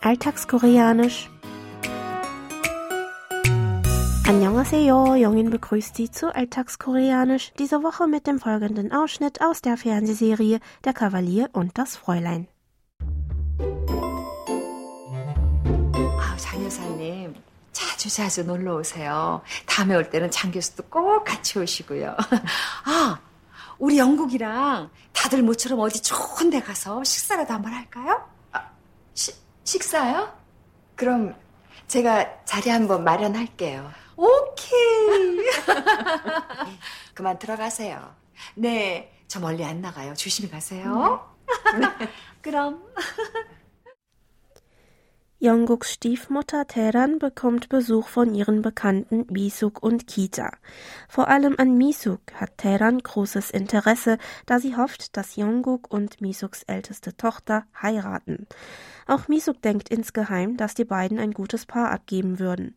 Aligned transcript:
Alltagskoreanisch. 0.00 1.28
Annyeonghaseyo, 4.28 5.14
Jongin 5.14 5.50
begrüßt 5.50 5.94
Sie 5.94 6.10
zu 6.10 6.34
Alltagskoreanisch, 6.34 7.52
diese 7.58 7.82
Woche 7.84 8.08
mit 8.08 8.26
dem 8.26 8.40
folgenden 8.40 8.92
Ausschnitt 8.92 9.40
aus 9.40 9.62
der 9.62 9.76
Fernsehserie 9.76 10.58
Der 10.84 10.92
Kavalier 10.92 11.48
und 11.52 11.78
das 11.78 11.96
Fräulein. 11.96 12.48
아, 16.18 16.36
장 16.36 16.64
여사님 16.64 17.34
자주 17.72 18.08
자주 18.08 18.42
놀러 18.42 18.76
오세요. 18.76 19.42
다음에 19.66 19.94
올 19.94 20.10
때는 20.10 20.30
장 20.30 20.50
교수도 20.50 20.82
꼭 20.90 21.24
같이 21.24 21.58
오시고요. 21.58 22.16
아, 22.84 23.18
우리 23.78 23.98
영국이랑 23.98 24.90
다들 25.12 25.42
모처럼 25.42 25.78
어디 25.80 26.02
좋은 26.02 26.50
데 26.50 26.60
가서 26.60 27.04
식사라도 27.04 27.54
한번 27.54 27.72
할까요? 27.72 28.28
아, 28.52 28.62
시, 29.14 29.32
식사요? 29.63 30.31
그럼 30.95 31.35
제가 31.87 32.43
자리 32.45 32.69
한번 32.69 33.03
마련할게요. 33.03 33.91
오케이. 34.15 35.45
그만 37.13 37.37
들어가세요. 37.39 38.15
네, 38.55 39.11
저 39.27 39.39
멀리 39.39 39.63
안 39.63 39.81
나가요. 39.81 40.13
조심히 40.13 40.49
가세요. 40.49 41.27
그럼. 42.41 42.83
Jongguks 45.43 45.93
Stiefmutter 45.93 46.67
Taeran 46.67 47.17
bekommt 47.17 47.67
Besuch 47.67 48.09
von 48.09 48.35
ihren 48.35 48.61
Bekannten 48.61 49.25
Misuk 49.31 49.81
und 49.81 50.05
Kita. 50.05 50.51
Vor 51.09 51.29
allem 51.29 51.55
an 51.57 51.79
Misuk 51.79 52.21
hat 52.35 52.59
Taeran 52.59 52.99
großes 52.99 53.49
Interesse, 53.49 54.19
da 54.45 54.59
sie 54.59 54.77
hofft, 54.77 55.17
dass 55.17 55.37
Jongguk 55.37 55.91
und 55.91 56.21
Misuks 56.21 56.61
älteste 56.67 57.17
Tochter 57.17 57.65
heiraten. 57.81 58.45
Auch 59.07 59.27
Misuk 59.27 59.63
denkt 59.63 59.89
insgeheim, 59.89 60.57
dass 60.57 60.75
die 60.75 60.85
beiden 60.85 61.17
ein 61.17 61.31
gutes 61.31 61.65
Paar 61.65 61.89
abgeben 61.89 62.37
würden. 62.37 62.75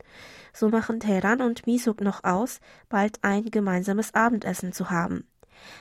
So 0.54 0.70
machen 0.70 1.00
Taeran 1.00 1.42
und 1.42 1.66
Misuk 1.66 2.00
noch 2.00 2.24
aus, 2.24 2.60
bald 2.88 3.18
ein 3.20 3.44
gemeinsames 3.44 4.14
Abendessen 4.14 4.72
zu 4.72 4.88
haben. 4.88 5.28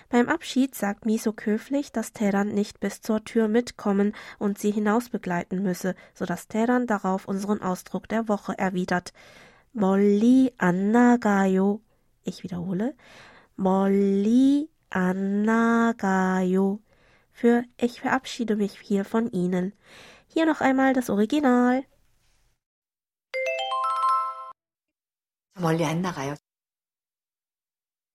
Beim 0.08 0.28
Abschied 0.28 0.74
sagt 0.74 1.06
Misuk 1.06 1.46
höflich, 1.46 1.92
dass 1.92 2.12
Teran 2.12 2.48
nicht 2.48 2.80
bis 2.80 3.00
zur 3.00 3.24
Tür 3.24 3.48
mitkommen 3.48 4.14
und 4.38 4.58
sie 4.58 4.70
hinaus 4.70 5.08
begleiten 5.08 5.62
müsse, 5.62 5.94
so 6.14 6.24
dass 6.24 6.48
Teran 6.48 6.86
darauf 6.86 7.28
unseren 7.28 7.62
Ausdruck 7.62 8.08
der 8.08 8.28
Woche 8.28 8.58
erwidert. 8.58 9.12
Molli 9.72 10.52
annagayo. 10.58 11.80
Ich 12.24 12.42
wiederhole. 12.42 12.94
Molli 13.56 14.68
annagayo. 14.90 16.80
Für 17.30 17.64
ich 17.76 18.00
verabschiede 18.00 18.56
mich 18.56 18.78
hier 18.80 19.04
von 19.04 19.30
Ihnen. 19.30 19.72
Hier 20.26 20.46
noch 20.46 20.60
einmal 20.60 20.92
das 20.92 21.08
Original. 21.10 21.84
저 25.58 25.62
멀리 25.62 25.84
안 25.84 26.00
나가요. 26.02 26.36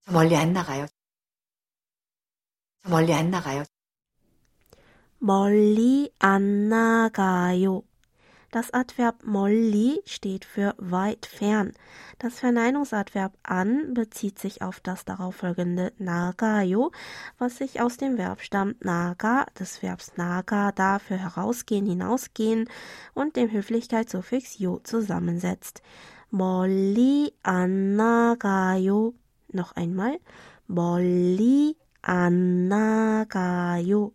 저 0.06 0.12
멀리 0.14 0.36
안 0.38 0.54
나가요. 0.54 0.88
저 2.84 2.90
멀리 2.90 3.14
안 3.14 3.32
나가요. 3.32 3.64
멀리 5.20 6.12
안 6.20 6.70
나가요. 6.70 7.84
Das 8.52 8.72
Adverb 8.72 9.24
molli 9.24 10.04
steht 10.06 10.46
für 10.46 10.76
weit 10.78 11.26
fern. 11.26 11.74
Das 12.20 12.40
Verneinungsadverb 12.40 13.34
an 13.42 13.96
bezieht 13.96 14.38
sich 14.38 14.62
auf 14.62 14.80
das 14.80 15.06
darauffolgende 15.06 15.92
nagayo, 15.98 16.92
was 17.40 17.58
sich 17.58 17.82
aus 17.82 17.98
dem 17.98 18.18
Verbstamm 18.18 18.76
naga, 18.80 19.48
des 19.58 19.82
Verbs 19.82 20.18
naga 20.18 20.72
dafür 20.72 21.18
herausgehen, 21.18 21.88
hinausgehen 21.88 22.70
und 23.16 23.38
dem 23.38 23.52
Höflichkeitssuffix 23.52 24.60
yo 24.60 24.80
zusammensetzt. 24.84 25.82
멀리 26.30 27.34
안 27.44 27.96
나가요. 27.96 29.14
Noch 29.52 29.76
einmal. 29.76 30.20
멀 30.68 31.02
리 32.08 32.08
안 32.08 32.68
나가요. 32.68 34.12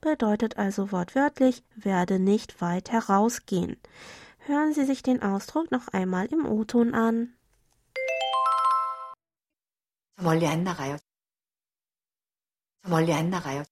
Bedeutet 0.00 0.58
also 0.58 0.92
wortwörtlich, 0.92 1.64
werde 1.74 2.18
nicht 2.18 2.60
weit 2.60 2.90
herausgehen. 2.90 3.76
Hören 4.46 4.74
Sie 4.74 4.84
sich 4.84 5.02
den 5.02 5.22
Ausdruck 5.22 5.70
noch 5.70 5.88
einmal 5.88 6.26
im 6.26 6.44
O-Ton 6.44 6.94
an. 6.94 7.34
저 10.16 10.22
멀리 10.24 10.46
안 10.46 10.62
나가요. 10.62 10.98
저 12.82 12.90
멀리 12.90 13.12
안 13.14 13.30
나가요. 13.30 13.64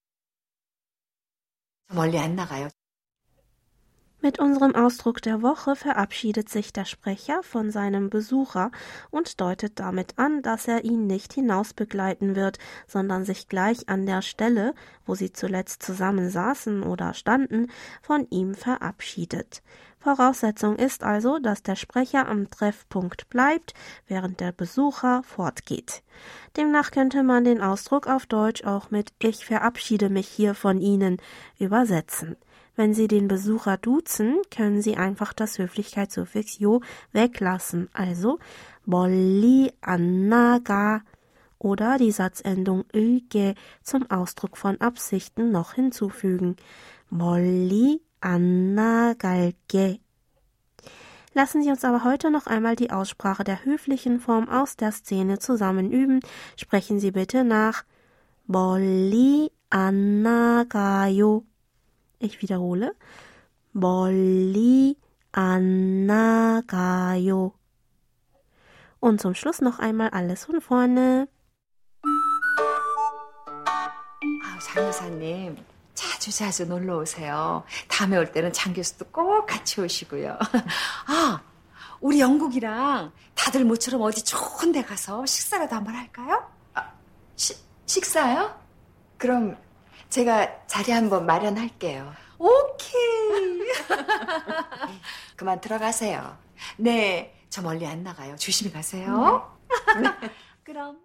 저 1.88 1.94
멀리 1.94 2.18
안 2.18 2.34
나가요. 2.34 2.70
mit 4.25 4.39
unserem 4.39 4.73
Ausdruck 4.73 5.21
der 5.21 5.43
Woche 5.43 5.75
verabschiedet 5.75 6.49
sich 6.49 6.73
der 6.73 6.85
Sprecher 6.85 7.43
von 7.43 7.69
seinem 7.69 8.09
Besucher 8.09 8.71
und 9.11 9.39
deutet 9.39 9.79
damit 9.79 10.17
an, 10.17 10.41
dass 10.41 10.67
er 10.67 10.83
ihn 10.83 11.05
nicht 11.05 11.33
hinaus 11.33 11.75
begleiten 11.75 12.35
wird, 12.35 12.57
sondern 12.87 13.23
sich 13.23 13.49
gleich 13.49 13.87
an 13.87 14.07
der 14.07 14.23
Stelle, 14.23 14.73
wo 15.05 15.13
sie 15.13 15.31
zuletzt 15.31 15.83
zusammen 15.83 16.31
saßen 16.31 16.81
oder 16.81 17.13
standen, 17.13 17.67
von 18.01 18.25
ihm 18.31 18.55
verabschiedet. 18.55 19.61
Voraussetzung 19.99 20.75
ist 20.77 21.03
also, 21.03 21.37
dass 21.37 21.61
der 21.61 21.75
Sprecher 21.75 22.27
am 22.27 22.49
Treffpunkt 22.49 23.29
bleibt, 23.29 23.75
während 24.07 24.39
der 24.39 24.53
Besucher 24.53 25.21
fortgeht. 25.21 26.01
Demnach 26.57 26.89
könnte 26.89 27.21
man 27.21 27.43
den 27.43 27.61
Ausdruck 27.61 28.07
auf 28.07 28.25
Deutsch 28.25 28.63
auch 28.63 28.89
mit 28.89 29.13
Ich 29.19 29.45
verabschiede 29.45 30.09
mich 30.09 30.27
hier 30.27 30.55
von 30.55 30.81
Ihnen 30.81 31.17
übersetzen. 31.59 32.37
Wenn 32.76 32.94
Sie 32.94 33.08
den 33.08 33.28
Besucher 33.28 33.76
duzen, 33.76 34.40
können 34.50 34.80
Sie 34.82 34.96
einfach 34.96 35.32
das 35.32 35.58
Höflichkeitssuffix 35.58 36.58
yo 36.58 36.80
weglassen, 37.12 37.88
also 37.92 38.38
멀리 38.86 39.72
안 39.80 40.28
나가 40.28 41.02
oder 41.58 41.98
die 41.98 42.10
Satzendung 42.10 42.84
으게 42.94 43.54
zum 43.82 44.10
Ausdruck 44.10 44.56
von 44.56 44.80
Absichten 44.80 45.50
noch 45.50 45.74
hinzufügen. 45.74 46.56
멀리 47.10 48.00
안 48.20 48.74
나갈게. 48.74 50.00
Lassen 51.32 51.62
Sie 51.62 51.70
uns 51.70 51.84
aber 51.84 52.02
heute 52.02 52.30
noch 52.30 52.46
einmal 52.46 52.74
die 52.74 52.90
Aussprache 52.90 53.44
der 53.44 53.64
höflichen 53.64 54.18
Form 54.18 54.48
aus 54.48 54.76
der 54.76 54.90
Szene 54.90 55.38
zusammen 55.38 55.92
üben. 55.92 56.20
Sprechen 56.56 56.98
Sie 56.98 57.12
bitte 57.12 57.44
nach 57.44 57.84
멀리 58.48 59.50
안 59.70 60.22
나가요. 60.22 61.44
Ich 62.19 62.41
wiederhole. 62.41 62.95
멀리 63.73 64.97
안 65.31 66.05
나가요. 66.05 67.53
Und 68.99 69.21
zum 69.21 69.35
Schluss 69.35 69.61
noch 69.61 69.79
einmal 69.79 70.09
alles 70.09 70.45
von 70.45 70.61
vorne. 70.61 71.27
아, 74.43 74.59
장 74.59 74.85
여사님 74.87 75.57
자주 75.93 76.31
자주 76.31 76.65
놀러 76.65 76.97
오세요. 76.97 77.63
다음에 77.87 78.17
올 78.17 78.31
때는 78.31 78.51
장 78.53 78.73
교수도 78.73 79.05
꼭 79.11 79.45
같이 79.45 79.81
오시고요. 79.81 80.39
아, 81.07 81.41
우리 81.99 82.19
영국이랑 82.19 83.11
다들 83.35 83.65
모처럼 83.65 84.01
어디 84.01 84.23
좋은 84.23 84.71
데 84.71 84.81
가서 84.83 85.25
식사라도 85.25 85.75
한번 85.75 85.95
할까요? 85.95 86.49
아, 86.73 86.91
시, 87.35 87.55
식사요? 87.85 88.57
그럼 89.17 89.57
제가 90.08 90.66
자리 90.66 90.92
한번 90.92 91.26
마련할게요. 91.26 92.12
오케이. 92.38 93.60
그만 95.36 95.60
들어가세요. 95.60 96.36
네, 96.76 97.34
저 97.48 97.62
멀리 97.62 97.86
안 97.86 98.02
나가요. 98.02 98.36
조심히 98.36 98.72
가세요. 98.72 99.56
그럼. 100.64 100.96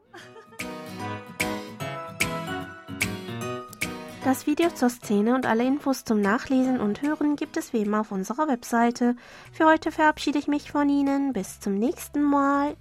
Das 4.23 4.47
Video 4.47 4.73
zur 4.73 4.89
Szene 4.89 5.35
und 5.35 5.45
alle 5.45 5.63
Infos 5.65 6.03
zum 6.03 6.19
Nachlesen 6.19 6.79
und 6.79 7.03
Hören 7.03 7.35
gibt 7.35 7.57
es 7.57 7.73
wie 7.73 7.83
immer 7.83 7.99
auf 7.99 8.11
unserer 8.11 8.47
Webseite. 8.47 9.15
Für 9.51 9.65
heute 9.65 9.91
verabschiede 9.91 10.39
ich 10.39 10.47
mich 10.47 10.71
von 10.71 10.89
Ihnen. 10.89 11.31
Bis 11.31 11.59
zum 11.59 11.75
nächsten 11.75 12.23
Mal. 12.23 12.75